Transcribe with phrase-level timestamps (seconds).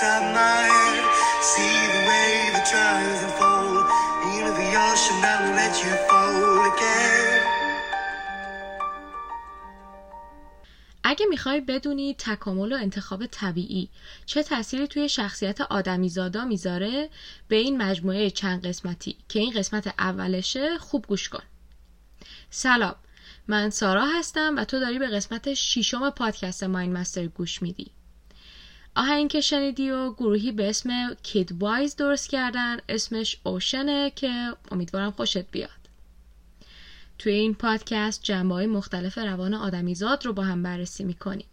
[0.00, 1.04] inside my head.
[1.50, 3.86] See the way the unfold.
[4.32, 7.40] Into the ocean, won't let you fall again.
[11.04, 13.88] اگه می‌خوای بدونی تکامل و انتخاب طبیعی
[14.26, 17.10] چه تأثیری توی شخصیت آدمیزادا می‌ذاره
[17.48, 21.42] به این مجموعه چند قسمتی که این قسمت اولشه خوب گوش کن
[22.50, 22.94] سلام
[23.48, 27.90] من سارا هستم و تو داری به قسمت ششم پادکست ماین مستر گوش میدی
[28.96, 35.10] آهنگ که شنیدی و گروهی به اسم کید وایز درست کردن اسمش اوشنه که امیدوارم
[35.10, 35.70] خوشت بیاد
[37.18, 41.46] توی این پادکست جنبه های مختلف روان آدمیزاد رو با هم بررسی می‌کنیم.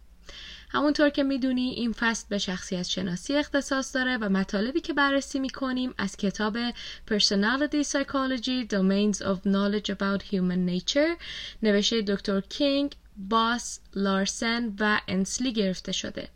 [0.70, 5.94] همونطور که می‌دونی این فصل به شخصیت شناسی اختصاص داره و مطالبی که بررسی می‌کنیم
[5.98, 6.70] از کتاب
[7.10, 11.22] Personality Psychology Domains of Knowledge About Human Nature
[11.62, 16.28] نوشته دکتر کینگ، باس، لارسن و انسلی گرفته شده.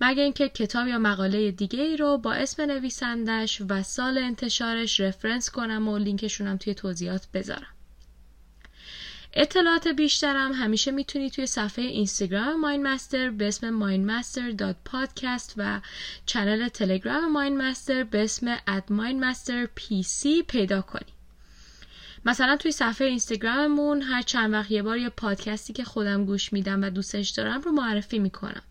[0.00, 5.50] مگه اینکه کتاب یا مقاله دیگه ای رو با اسم نویسندش و سال انتشارش رفرنس
[5.50, 7.74] کنم و لینکشونم توی توضیحات بذارم.
[9.32, 15.80] اطلاعات بیشترم همیشه می‌تونی توی صفحه اینستاگرام ماین مستر به اسم mindmaster.podcast و
[16.26, 21.12] چنل تلگرام ماین مستر به اسم @mindmasterpc پیدا کنی.
[22.24, 26.82] مثلا توی صفحه اینستاگراممون هر چند وقت یه بار یه پادکستی که خودم گوش میدم
[26.82, 28.62] و دوستش دارم رو معرفی می‌کنم.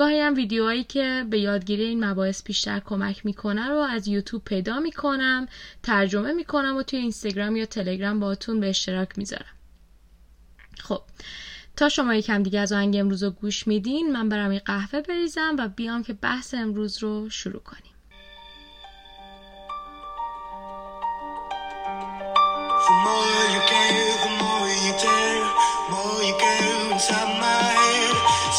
[0.00, 4.80] گاهی هم ویدیوهایی که به یادگیری این مباحث بیشتر کمک می‌کنه رو از یوتیوب پیدا
[4.80, 5.48] می‌کنم
[5.82, 9.56] ترجمه می‌کنم و توی اینستاگرام یا تلگرام باهاتون به اشتراک می‌ذارم
[10.78, 11.02] خب
[11.76, 15.56] تا شما یکم دیگه از آهنگ امروز رو گوش میدین من برم یه قهوه بریزم
[15.58, 17.92] و بیام که بحث امروز رو شروع کنیم.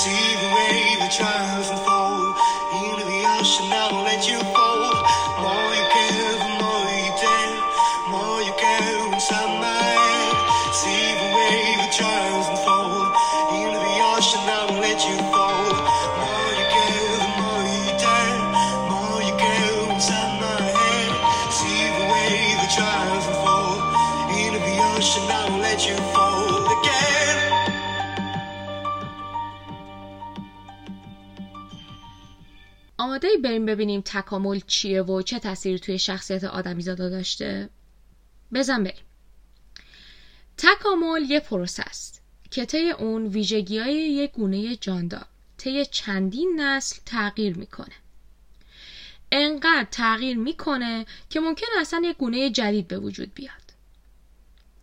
[0.01, 0.40] See
[1.11, 1.80] trials
[33.01, 37.69] آماده ای بریم ببینیم تکامل چیه و چه تأثیری توی شخصیت آدمیزادا داشته؟
[38.53, 39.03] بزن بریم.
[40.57, 45.25] تکامل یه پروسه است که طی اون ویژگی های یک گونه جاندار
[45.57, 47.95] طی چندین نسل تغییر می‌کنه.
[49.31, 53.73] انقدر تغییر می‌کنه که ممکن اصلا یک گونه جدید به وجود بیاد.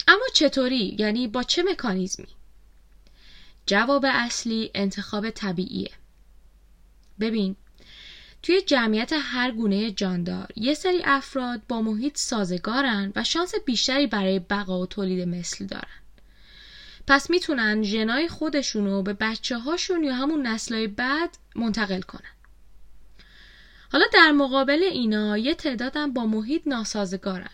[0.08, 2.28] اما چطوری؟ یعنی با چه مکانیزمی؟
[3.66, 5.90] جواب اصلی انتخاب طبیعیه.
[7.20, 7.56] ببین
[8.43, 14.38] توی جمعیت هر گونه جاندار یه سری افراد با محیط سازگارن و شانس بیشتری برای
[14.38, 15.99] بقا و تولید مثل دارن.
[17.06, 22.32] پس می‌تونن ژنای خودشونو به بچه هاشون یا همون نسلهای بعد منتقل کنن.
[23.93, 27.50] حالا در مقابل اینا یه تعدادم با محیط ناسازگارن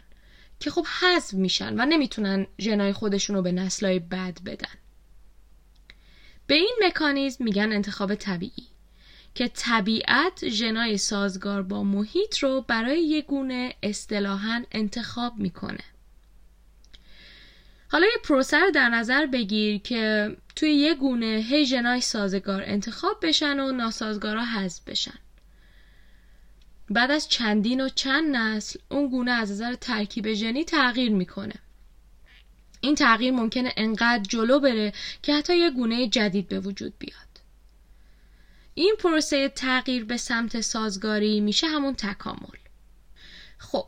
[0.60, 4.74] که خب حذف میشن و نمی‌تونن ژنای خودشونو به نسلهای بعد بدن.
[6.46, 8.73] به این مکانیزم میگن انتخاب طبیعی.
[9.34, 15.84] که طبیعت ژنای سازگار با محیط رو برای یک گونه اصطلاحا انتخاب می‌کنه.
[17.88, 23.18] حالا یه پروسه رو در نظر بگیر که توی یه گونه هی ژنای سازگار انتخاب
[23.22, 25.18] بشن و ناسازگارا حذف بشن.
[26.90, 31.54] بعد از چندین و چند نسل اون گونه از نظر ترکیب ژنی تغییر می‌کنه.
[32.80, 34.92] این تغییر ممکنه انقدر جلو بره
[35.22, 37.33] که حتی یه گونه جدید به وجود بیاد.
[38.74, 42.58] این پروسه تغییر به سمت سازگاری میشه همون تکامل.
[43.58, 43.86] خب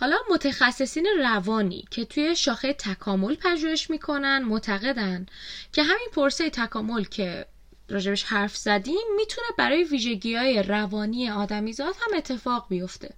[0.00, 5.26] حالا متخصصین روانی که توی شاخه تکامل پژوهش می‌کنن معتقدن
[5.72, 7.46] که همین پروسه تکامل که
[7.88, 13.14] راجبش حرف زدیم می‌تونه برای ویژگی های روانی آدمیزاد هم اتفاق بیفته.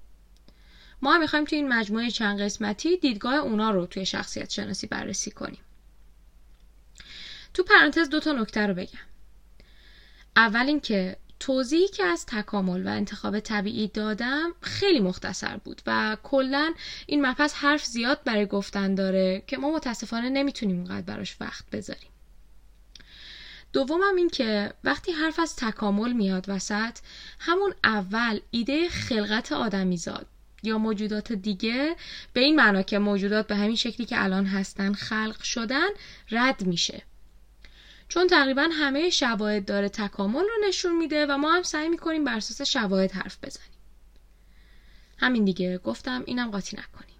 [1.02, 5.30] ما هم می‌خوایم توی این مجموعه چند قسمتی دیدگاه اونا رو توی شخصیت شناسی بررسی
[5.30, 5.60] کنیم.
[7.54, 9.11] تو پرانتز دو تا نکته رو بگم.
[10.36, 16.74] اول اینکه توضیحی که از تکامل و انتخاب طبیعی دادم خیلی مختصر بود و کلا
[17.06, 22.08] این مبحث حرف زیاد برای گفتن داره که ما متاسفانه نمی‌تونیم اونقدر براش وقت بذاریم.
[23.72, 26.98] دومم این که وقتی حرف از تکامل میاد وسط
[27.38, 30.26] همون اول ایده خلقت آدمیزاد
[30.62, 31.96] یا موجودات دیگه
[32.32, 35.88] به این معنا که موجودات به همین شکلی که الان هستن خلق شدن
[36.30, 37.02] رد میشه.
[38.12, 42.36] چون تقریبا همه شواهد داره تکامل رو نشون میده و ما هم سعی می‌کنیم بر
[42.36, 43.68] اساس شواهد حرف بزنیم.
[45.18, 45.78] همین دیگه.
[45.78, 47.11] گفتم اینم قاطی نکنیم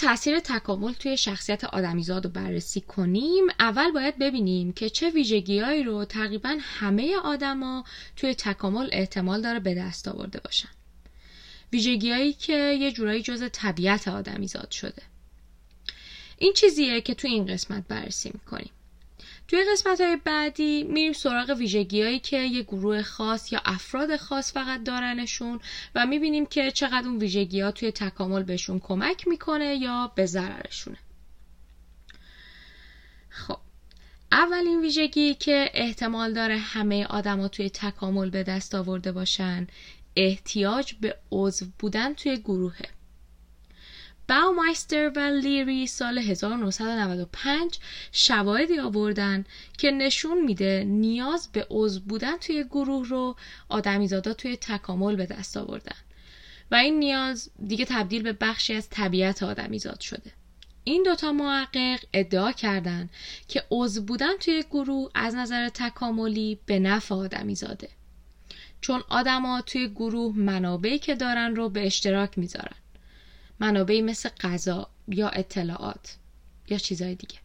[0.00, 3.44] تاثیر تکامل توی شخصیت آدمیزاد رو بررسی کنیم.
[3.58, 7.84] اول باید ببینیم که چه ویژگیهایی رو تقریبا همه آدما
[8.16, 10.68] توی تکامل احتمال داره به دست آورده باشن.
[11.72, 15.02] ویژگیهایی که یه جورایی جز طبیعت آدمیزاد شده.
[16.38, 18.70] این چیزیه که توی این قسمت بررسی می‌کنیم.
[19.50, 24.52] توی قسمت های بعدی میریم سراغ ویژگی هایی که یه گروه خاص یا افراد خاص
[24.52, 25.60] فقط دارنشون
[25.94, 30.96] و می‌بینیم که چقدر اون ویژگی ها توی تکامل بهشون کمک می‌کنه یا به ضررشونه.
[33.28, 33.58] خب
[34.32, 39.66] اولین ویژگی که احتمال داره همه آدما توی تکامل به دست آورده باشن
[40.16, 42.99] احتیاج به عضو بودن توی گروهه.
[44.30, 47.78] باومایستر و لیری سال 1995
[48.12, 49.44] شواهدی آوردن
[49.78, 53.36] که نشون میده نیاز به عضو بودن توی گروه رو
[53.68, 55.96] آدمیزادا توی تکامل به دست آوردن.
[56.70, 60.32] و این نیاز دیگه تبدیل به بخشی از طبیعت آدمیزاد شده.
[60.84, 63.08] این دوتا محقق ادعا کردن
[63.48, 67.88] که عضو بودن توی گروه از نظر تکاملی به نفع آدمیزاده.
[68.80, 72.76] چون آدما توی گروه منابعی که دارن رو به اشتراک می‌ذارن.
[73.60, 76.16] منابعی مثل غذا یا اطلاعات
[76.68, 77.38] یا چیزهای دیگه.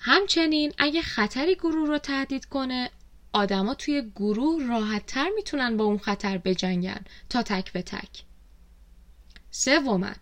[0.00, 2.90] همچنین اگه خطری گروه رو تهدید کنه
[3.32, 7.00] آدما توی گروه راحت تر می‌تونن با اون خطر بجنگن.
[7.28, 8.22] تا تک به تک.
[9.50, 10.12] سوما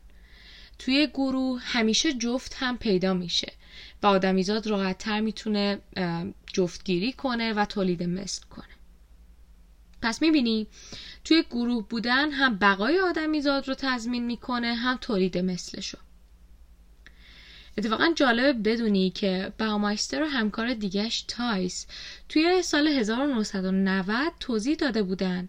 [0.79, 3.53] توی گروه همیشه جفت هم پیدا میشه
[4.03, 5.79] و آدمیزاد راحت تر می‌تونه
[6.53, 8.77] جفتگیری کنه و تولید مثل کنه.
[10.02, 10.66] پس می‌بینی
[11.24, 15.98] توی گروه بودن هم بقای آدمیزاد رو تضمین می‌کنه هم تولید مثلشو.
[17.78, 21.86] اتفاقا جالبه بدونی که باومایستر و همکار دیگهش تایس
[22.28, 25.48] توی سال 1990 توضیح داده بودن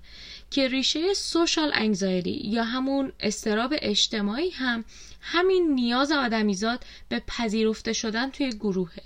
[0.52, 4.86] که ریشه سوشال انگزایری یا همون استراب اجتماعی هم
[5.22, 9.04] همین نیاز آدمیزاد به پذیرفته شدن توی گروهه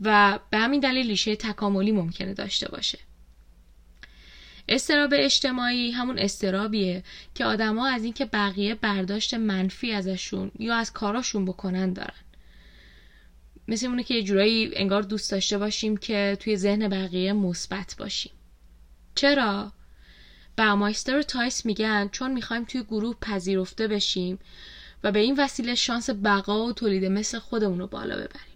[0.00, 2.98] و به همین دلیل ریشه تکاملی ممکنه داشته باشه.
[4.68, 7.02] استراب اجتماعی همون استرابیه
[7.34, 12.24] که آدما از اینکه بقیه برداشت منفی ازشون یا از کاراشون بکنن دارن.
[13.68, 18.32] مثل اونه که یه جورایی انگار دوست داشته باشیم که توی ذهن بقیه مثبت باشیم.
[19.14, 19.72] چرا؟
[20.56, 24.38] برمایستر و تایس میگن چون می‌خوایم توی گروه پذیرفته بشیم
[25.04, 28.53] و به این وسیله شانس بقا و تولید مثل خودمون رو بالا ببریم.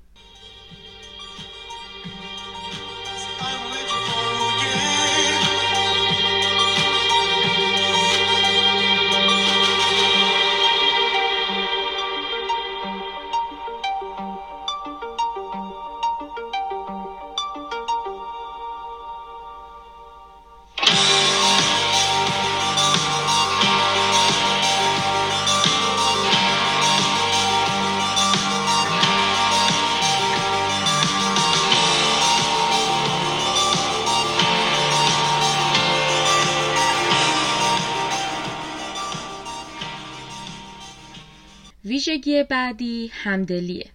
[41.99, 43.91] ویژگی بعدی همدلیه.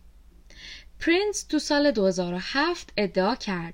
[0.99, 3.73] پرینس تو سال 2007 ادعا کرد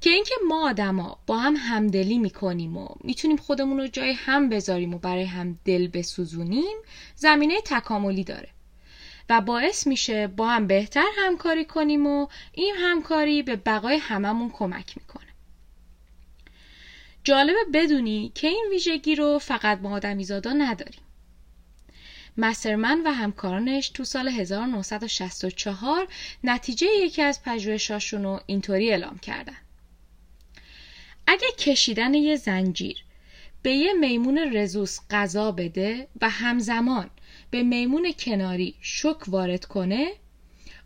[0.00, 4.94] که اینکه ما آدما با هم همدلی می‌کنیم و می‌تونیم خودمون رو جای هم بذاریم
[4.94, 6.76] و برای هم دل بسوزونیم
[7.14, 8.48] زمینه تکاملی داره
[9.30, 14.96] و باعث میشه با هم بهتر همکاری کنیم و این همکاری به بقای هممون کمک
[14.96, 15.28] می‌کنه.
[17.24, 21.02] جالبه بدونی که این ویژگی رو فقط ما آدمیزادا نداریم.
[22.38, 26.08] مسترمن و همکارانش تو سال 1964
[26.44, 29.56] نتیجه یکی از پژوهشاشون رو اینطوری اعلام کردن.
[31.26, 33.04] اگه کشیدن یه زنجیر
[33.62, 37.10] به یه میمون رزوس غذا بده و همزمان
[37.50, 40.12] به میمون کناری شک وارد کنه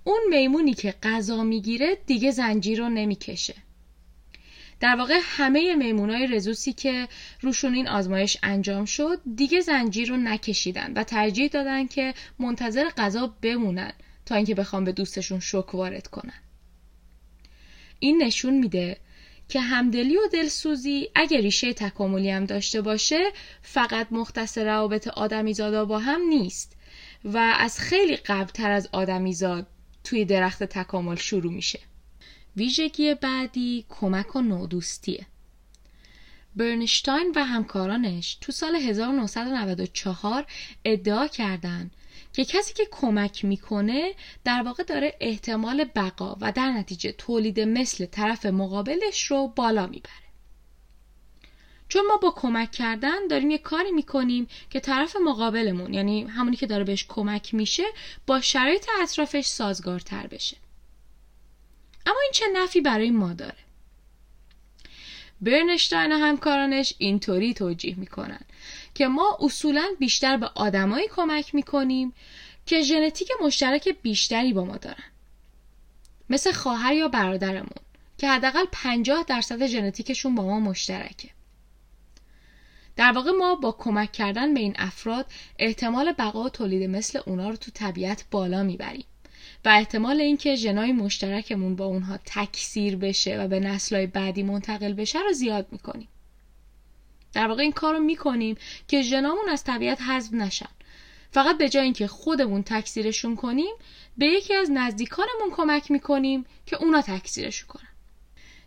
[0.04, 3.54] اون میمونی که غذا می‌گیره دیگه زنجیر رو نمی‌کشه.
[4.82, 7.08] در واقع همه میمونای رزوسی که
[7.40, 13.34] روشون این آزمایش انجام شد دیگه زنجیر رو نکشیدن و ترجیح دادن که منتظر غذا
[13.42, 13.92] بمونن
[14.26, 16.42] تا اینکه بخوام به دوستشون شک وارد کنن.
[17.98, 18.96] این نشون میده
[19.48, 23.20] که همدلی و دلسوزی اگه ریشه تکاملی هم داشته باشه
[23.62, 26.76] فقط مختص روابط آدمیزادا با هم نیست
[27.24, 29.66] و از خیلی قبلتر از آدمیزاد
[30.04, 31.80] توی درخت تکامل شروع میشه.
[32.56, 35.26] ویژگی بعدی کمک و نودوستیه.
[36.56, 40.46] برنشتاین و همکارانش تو سال 1994
[40.84, 41.90] ادعا کردند
[42.32, 48.06] که کسی که کمک می‌کنه در واقع داره احتمال بقا و در نتیجه تولید مثل
[48.06, 50.12] طرف مقابلش رو بالا می‌بره.
[51.88, 56.66] چون ما با کمک کردن داریم یه کاری می‌کنیم که طرف مقابلمون یعنی همونی که
[56.66, 57.84] داره بهش کمک میشه
[58.26, 60.56] با شرایط اطرافش سازگارتر بشه.
[62.06, 63.56] اما این چه نفی برای ما داره؟
[65.40, 68.40] برنشتاین و همکارانش اینطوری توجیه می‌کنن
[68.94, 72.12] که ما اصولا بیشتر به آدمایی کمک می‌کنیم
[72.66, 75.04] که ژنتیک مشترک بیشتری با ما دارن.
[76.30, 77.82] مثل خواهر یا برادرمون
[78.18, 81.30] که حداقل 50 درصد ژنتیکشون با ما مشترکه.
[82.96, 85.26] در واقع ما با کمک کردن به این افراد
[85.58, 89.04] احتمال بقا و تولید مثل اونا رو تو طبیعت بالا می‌بریم.
[89.64, 95.18] و احتمال اینکه ژنای مشترکمون با اونها تکثیر بشه و به نسلهای بعدی منتقل بشه
[95.18, 96.08] رو زیاد می‌کنیم.
[97.32, 98.56] در واقع این کار رو می‌کنیم
[98.88, 100.68] که ژنامون از طبیعت حذف نشن.
[101.30, 103.74] فقط به جای اینکه خودمون تکثیرشون کنیم
[104.16, 107.88] به یکی از نزدیکانمون کمک می‌کنیم که اونا تکثیرشون کنن.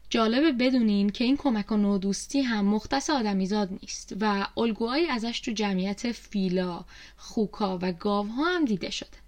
[0.10, 5.52] جالبه بدونین که این کمک و نودوستی هم مختص آدمیزاد نیست و الگوهایی ازش تو
[5.52, 6.86] جمعیت فیلا،
[7.18, 9.25] خوکا و گاوها هم دیده شده.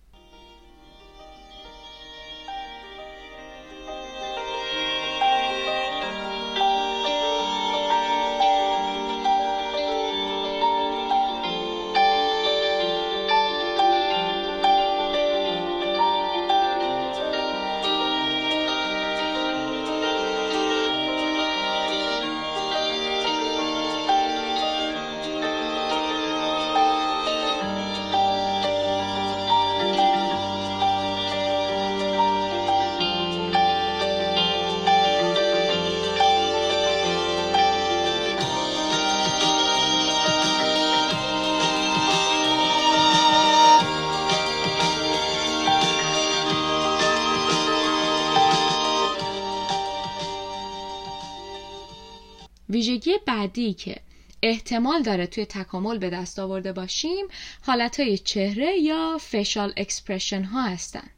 [53.08, 54.02] ویژگی بعدی که
[54.44, 57.28] احتمال داره توی تکامل به دست آورده باشیم
[57.62, 61.10] حالتهای چهره یا فشال اکسپرشن ها هستن.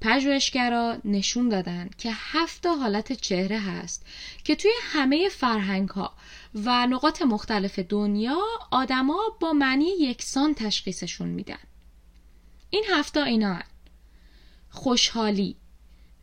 [0.00, 4.06] پژوهشگرا نشون دادن که هفت حالت چهره هست
[4.44, 6.14] که توی همه فرهنگ ها
[6.54, 8.38] و نقاط مختلف دنیا
[8.70, 11.58] آدما با معنی یکسان تشخیصشون میدن.
[12.70, 13.64] این هفته اینا هن.
[14.70, 15.56] خوشحالی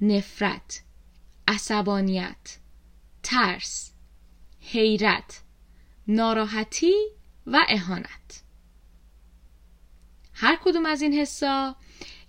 [0.01, 0.83] نفرت
[1.47, 2.57] عصبانیت
[3.23, 3.90] ترس.
[4.71, 5.41] حیرت
[6.07, 6.93] ناراحتی
[7.47, 8.43] و اهانت.
[10.33, 11.75] هر کدوم از این حسا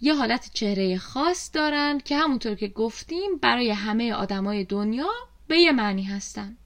[0.01, 5.11] یه حالت چهره خاص دارن که همونطور که گفتیم برای همه آدمای دنیا
[5.47, 6.57] به یه معنی هستن.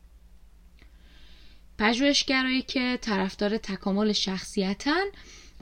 [1.78, 5.04] پژوهشگرایی که طرفدار تکامل شخصیتن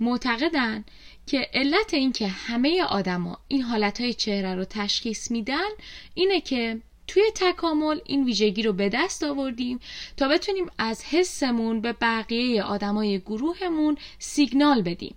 [0.00, 0.84] معتقدن
[1.26, 5.68] که علت اینکه همه آدما این حالتهای چهره رو تشخیص میدن
[6.14, 9.80] اینه که توی تکامل این ویژگی رو به دست آوردیم
[10.16, 15.14] تا بتونیم از حسمون به بقیه آدمای گروهمون سیگنال بدیم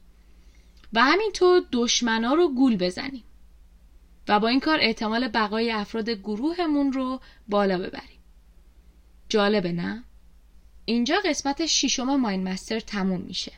[0.94, 3.24] و همینطور دشمنا رو گول بزنیم
[4.28, 8.20] و با این کار احتمال بقای افراد گروهمون رو بالا ببریم.
[9.30, 10.04] جالبه نه؟
[10.86, 13.52] اینجا قسمت شیشم ماین مستر تموم میشه.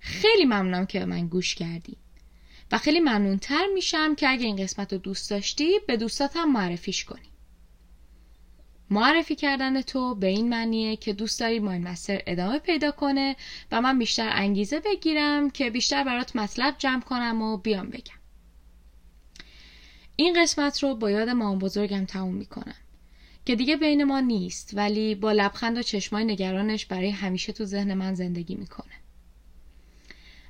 [0.00, 1.96] خیلی ممنونم که به من گوش کردی
[2.72, 7.30] و خیلی ممنونتر میشم که اگه این قسمت رو دوست داشتی به دوستاتم معرفیش کنی.
[8.90, 13.36] معرفی کردن تو به این معنیه که دوست داری ماین مستر ادامه پیدا کنه
[13.72, 18.20] و من بیشتر انگیزه بگیرم که بیشتر برات مطلب جمع کنم و بیام بگم.
[20.16, 22.74] این قسمت رو با یاد مام بزرگم تموم می‌کنم
[23.44, 27.94] که دیگه بین ما نیست ولی با لبخند و چشمای نگرانش برای همیشه تو ذهن
[27.94, 28.92] من زندگی می‌کنه.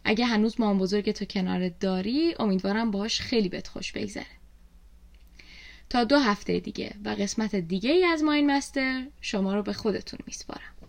[0.05, 4.40] اگه هنوز مام بزرگ تو کنارت داری امیدوارم باش خیلی بهت خوش بگذره.
[5.91, 10.19] تا دو هفته دیگه و قسمت دیگه ای از ماین مستر شما رو به خودتون
[10.27, 10.80] میسپارم.